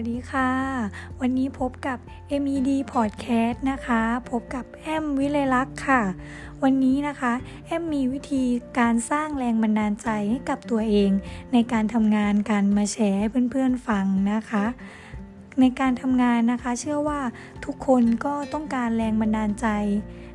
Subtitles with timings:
[0.00, 0.50] วัสดีค่ะ
[1.20, 1.98] วันนี้พบกับ
[2.42, 6.02] MED Podcast นะคะ พบกับแอมวิเลลักษ์ค่ะ
[6.62, 7.32] วันนี้นะคะ
[7.66, 8.44] แอมมีวิธี
[8.78, 11.10] การสร้างแรงบันดาลใจให้กับตัวเอง
[11.52, 14.64] ในการทำงานการมาแชร์ให้เพื่อนๆฟังนะคะ
[15.60, 17.20] ในการทำงานนะคะ เชื่อว่า
[17.64, 19.66] ทุกคนก็ต้องการแรงบันดาลใจ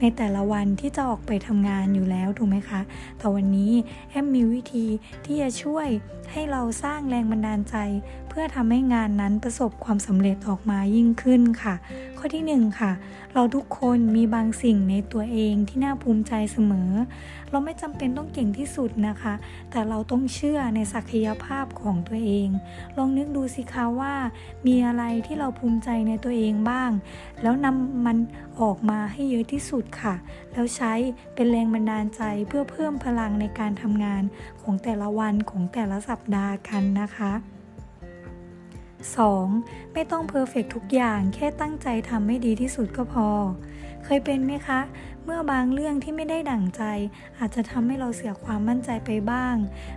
[0.00, 2.80] ในแต่ละวันที่จะออกไปทำงานอยู่แล้วถูกไหมคะ
[3.18, 3.72] แต่วันนี้
[4.10, 4.86] แอมมีวิธี
[5.24, 5.88] ที่จะช่วย
[6.32, 7.76] ให้เราสร้างแรงบันดาลใจ
[8.28, 11.74] เพื่อทำให้งานนั้นประสบความสำเร็จออกมายิ่งขึ้นค่ะ
[12.18, 12.92] ข้อที่ 1 ค่ะ
[13.34, 16.90] เราทุกคนมีบางสิ่งในตัวเองที่น่าภูมิใจเสมอ
[17.50, 19.34] เราไม่จำเป็นต้องเก่งที่สุดนะคะ
[19.70, 22.48] แต่เราต้องเชื่อในศักยภาพของตัวเอง
[22.96, 24.14] ลองนึกดูสิคะว่า
[24.66, 26.90] มีอะไรที่เราภูมิใจในตัวเองบ้าง
[27.42, 28.16] แล้วนำมัน
[28.60, 30.14] ออกมาให้เยอะที่สุดค่ะ
[30.52, 30.92] แล้วใช้
[31.34, 34.22] เป็นแรงบันดาลใจเพื่อเพิ่มพลังในการทำงาน
[34.62, 37.55] ของแต่ละวันของแต่ละสัปดาห์กันนะคะ
[39.04, 39.92] 2.
[39.92, 43.28] ไม่ต้องเพอร์เฟกทุกอย่างแค่ตั้งใจทำให้ดีที่สุดก็พอ
[44.04, 44.80] เคยเป็นไหมคะ
[45.24, 46.82] เมื่อบางเรื่องที่ไม่ได้ดั่งใจ
[47.38, 49.54] อาจจะทำให้เราเสียความมั่นใจไปบ้าง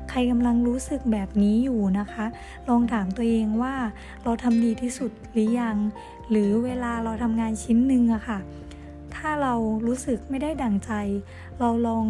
[0.09, 2.25] ใครกำลังรู้สึกแบบนี้อยู่นะคะ
[2.69, 3.75] ลองถามตัวเองว่า
[4.23, 5.77] เราทำดีที่สุดหรือยัง
[6.29, 8.39] หรือเวลาเราทำงานชิ้นหนึ่งอะค่ะ
[9.15, 9.53] ถ้าเรา
[9.87, 10.91] รู้สึกไม่ได้ดั่งใจ
[11.59, 12.05] เราลอง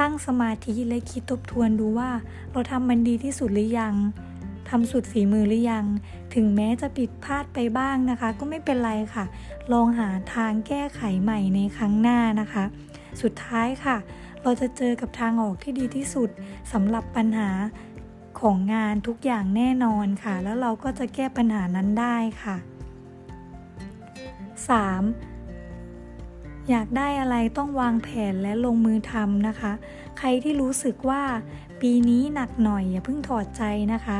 [0.00, 2.10] ตั้งสมาธิและคิดทบทวนดูว่า
[2.52, 3.94] เราทำมันดีที่สุดหรือยัง
[4.70, 5.84] ทำสุดฝีมือหรือยัง
[6.34, 9.24] ถึงแม้จะผิดพลาดไปบ้างนะคะ ก็ไม่เป็นไรค่ะ
[9.72, 12.64] ลองหาทางแก้ไขใหม่ในครั้งหน้านะคะ
[13.22, 13.96] สุดท้ายค่ะ
[14.42, 16.28] เราจะเจอกับทางออกที่ดีที่สุด
[16.72, 17.50] สำหรับปัญหา
[18.40, 22.56] ของงานทุกอย่างแน่นอนค่ะ แล้วเราก็จะแก้ปัญหานั้นได้ค่ะ
[24.68, 25.37] 3.
[26.70, 29.72] อยากได้อะไรต้องวางแผนและลงมือทำนะคะ
[30.18, 31.22] ใครที่รู้สึกว่า
[31.80, 34.18] ปีนี้หนักหน่อยอย่าเพิ่งถอดใจนะคะ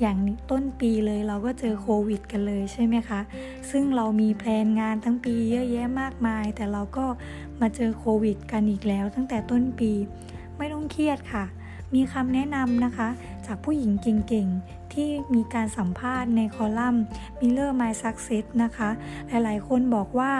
[0.00, 0.16] อย่าง
[0.50, 3.20] ต้นปีเลยเราก็เจอโควิดกันเลยใช่ไหมคะ
[3.70, 7.06] ซึ่งเรามีแพลนงานทั้งปีเยอะแยะมากมาย แต่เราก็
[7.60, 9.92] มาเจอโควิดกันอีกแล้วตั้งแต่ต้นปี
[10.56, 11.44] ไม่ต้องเครียดค่ะ
[11.94, 13.08] มีคำแนะนำนะคะ
[13.46, 17.02] จากผู้หญิงเก่งๆ ที่มีการสัมภาษณ์ในคอลัมน์
[17.38, 18.90] Miller My Success นะคะ
[19.28, 20.32] หลายๆ คนบอกว่า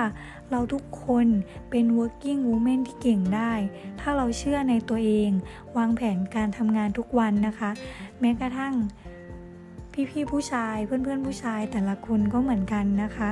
[0.50, 1.26] เราทุกคน
[1.70, 3.52] เป็น working woman ที่เก่งได้
[4.00, 5.30] ถ้าเราเชื่อในตัวเอง
[5.76, 7.70] วางแผนการทำงานทุกวันนะคะ
[8.20, 8.74] แม้กระทั่ง
[10.10, 13.30] พี่ๆผู้ชายเพื่อนๆผู้ชายแต่ละคนก็เหมือนกันนะคะ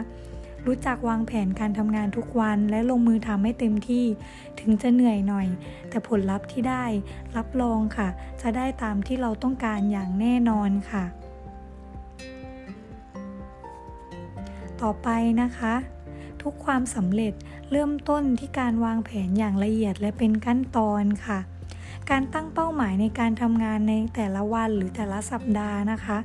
[0.66, 4.04] รู้จักวางแผนการทำงานทุกวันและลงมือทำให้เต็มที่
[4.60, 5.48] ถึงจะเหนื่อยหน่อย
[5.88, 6.84] แต่ผลลัพธ์ที่ได้
[7.36, 8.08] รับรองค่ะ
[8.40, 11.04] จะได้ตามที่เราต้องการอย่างแน่นอนค่ะ
[14.82, 15.08] ต่อไป
[15.42, 15.74] นะคะ
[16.42, 17.32] ทุกความสำเร็จ
[17.70, 21.38] เริ่มต้นที่การวางแผนอย่างละเอียดและเป็นขั้นตอนค่ะ
[22.10, 26.18] การตั้งเป้าหมายในการทำงานในแต่ละวันหรือแต่ละสัปดาห์นะคะ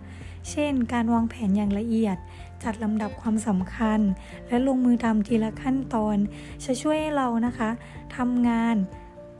[0.49, 2.17] เช่น การวางแผนอย่างละเอียด
[2.63, 3.99] จัดลำดับความสำคัญ
[4.47, 6.17] และลงมือทำทีละขั้นตอน
[6.65, 7.69] จะช่วยให้เรานะคะ
[8.17, 8.75] ทำงาน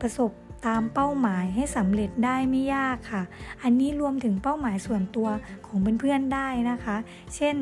[0.00, 0.30] ประสบ
[0.66, 3.22] ตามเป้าหมายให้สำเร็จได้ไม่ยากค่ะ
[3.62, 5.28] อันนี้รวมถึงเป้าหมายส่วนตัว
[5.66, 6.96] ของเพื่อนๆได้นะคะ
[7.34, 7.56] เช่น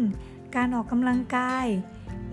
[0.57, 1.67] การออกกำลังกาย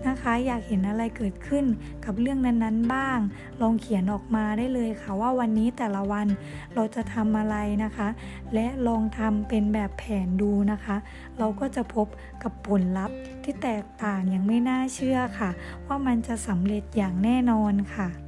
[0.06, 1.64] นะคะ อยากเห็นอะไรเกิดขึ้น
[2.04, 3.18] กับเรื่องนั้นๆบ้าง
[3.60, 6.26] ลองเขียนออกมาได้เลยค่ะว่าวันนี้แต่ละวัน
[6.74, 8.08] เราจะทำอะไรนะคะ
[8.54, 10.96] และลองทำเป็นแบบแผนดูนะคะ
[11.38, 12.06] เราก็จะพบ
[12.42, 15.50] กับผลลัพธ์ที่แตกต่างอย่างไม่น่าเชื่อค่ะ
[15.86, 18.25] ว่ามันจะสำเร็จอย่างแน่นอนค่ะ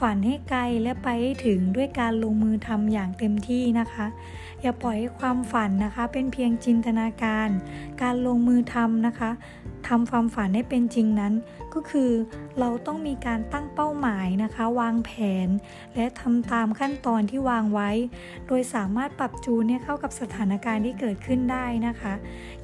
[0.00, 4.06] ฝันให้ไกลและไปให้ถึงด้วยการลงมือทำอย่างเต็มที่นะคะ
[4.60, 7.48] อย่าปล่อยให้ความฝันนะคะ เป็นเพียงจินตนาการ
[8.02, 9.30] การลงมือทำนะคะ
[9.88, 11.32] ทำความฝันให้เป็นจริงนั้น
[11.74, 12.10] ก็คือ
[12.58, 15.10] เราต้องมีการตั้งเป้าหมายนะคะ วางแผ
[15.46, 15.48] น
[15.94, 17.90] และทำตามขั้นตอนที่วางไว้
[18.46, 22.14] โดยสามารถปรับจูนเข้ากับสถานการณ์ที่เกิดขึ้นได้นะคะ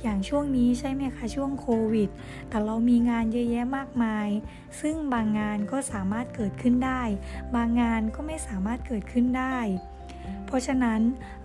[0.02, 2.08] อย่างช่วงนี้ใช่ไหมคะช่วงโควิด
[2.48, 4.28] แต่เรามีงานเยอะแยะมากมาย
[4.80, 7.02] ซึ่งบางงานก็สามารถเกิดขึ้นได้
[7.54, 9.59] บางงานก็ไม่สามารถเกิดขึ้นได้
[10.47, 11.00] เพราะฉะนั้น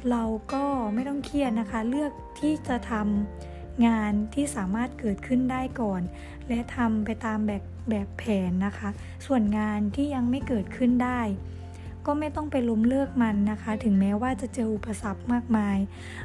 [0.10, 0.24] เรา
[0.54, 0.64] ก็
[0.94, 6.02] ไม่ต้องเครียดนะคะ เลือกที่จะทำงานที่สามารถเกิดขึ้นได้ก่อน
[6.48, 8.90] และทำไปตามแบบแบบแผนนะคะ
[9.26, 11.22] ส่วนงานที่ยังไม่เกิดขึ้นได้
[12.06, 15.78] ก็ไม่ต้องไปล้มเลิกมันนะคะ ถึงแม้ว่าจะเจออุปสรรคมากมาย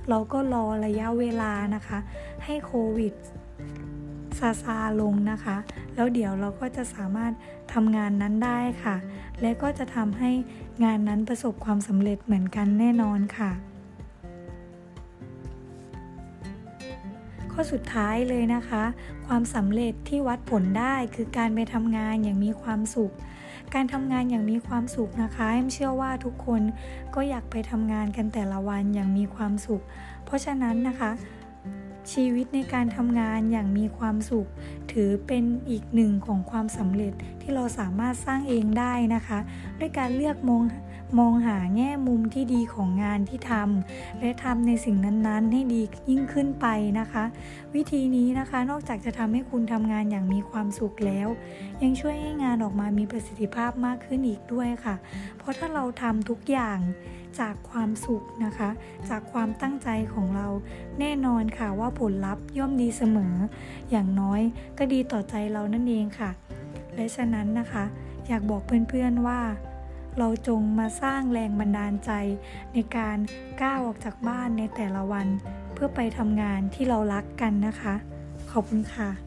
[0.08, 1.98] เราก็รอระยะเวลานะคะ
[2.44, 3.14] ให้โควิด
[4.38, 5.56] ซาซาลงนะคะ
[5.94, 7.32] แล้วเดี๋ยวเราก็จะสามารถ
[7.72, 8.96] ทำงานนั้นได้ค่ะ
[9.40, 10.30] และก็จะทำให้
[10.84, 13.50] งานนั้นประสบความสำเร็จเหมือนกันแน่นอนค่ะ
[17.52, 18.82] ข้อสุดท้ายเลยนะคะ
[19.26, 23.12] ความสำเร็จที่วัดผลได้คือการไปทำงานอย่างมีความสุข
[23.74, 26.62] การทำงานอย่างมีความสุขนะคะแอมเชื่อว่าทุกคน
[27.14, 29.82] ก็อยากไปทำงานกันแต่ละวันอย่างมีความสุข
[30.24, 31.10] เพราะฉะนั้นนะคะ
[32.12, 34.48] ชีวิตในการทำงานอย่างมีความสุข
[34.92, 39.38] ถือเป็นอีกหนึ่งของความสำเร็จที่เราสามารถสร้างเองได้นะคะ
[39.78, 40.62] ด้วยการเลือกมอง
[41.18, 46.66] มองหาแง่มุมที่ดีของงานที่ทำและทำในสิ่งนั้นๆ ให้ดียิ่งขึ้นไป
[46.98, 47.24] นะคะ
[47.74, 51.28] วิธีนี้นะคะนอกจากจะทำให้คุณทำงานอย่างมีความสุขแล้ว
[51.82, 54.96] ยังช่วยให้งานออกมามีประสิทธิภาพมากขึ้นอีกด้วยค่ะ
[55.38, 56.78] เพราะถ้าเราทำทุกอย่าง
[57.40, 58.70] จากความสุขนะคะ
[59.08, 60.48] จากความตั้งใจของเรา
[61.00, 63.34] แน่นอนค่ะว่าผลลัพธ์ย่อมดีเสมอ
[63.90, 64.40] อย่างน้อย
[64.78, 66.30] ก็ดีต่อใจเรานั่นเองค่ะ
[66.94, 67.84] และฉะนั้นนะคะ
[68.26, 69.40] อยากบอกเพื่อนๆว่า
[70.18, 72.10] เราจงมาสร้างแรงบันดาลใจ
[72.72, 73.18] ในการ
[73.62, 75.26] ก้าวออกจากบ้านในแต่ละวัน
[75.74, 77.94] เพื่อไปทำงานที่เรารักกันนะคะ
[78.50, 79.25] ขอบคุณค่ะ